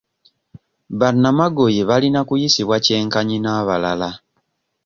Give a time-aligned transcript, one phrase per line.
[0.99, 4.09] Banamagoye balina kuyisibwa kyenkanyi n'abalala.